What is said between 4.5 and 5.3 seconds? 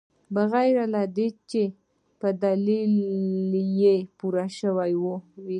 شوو.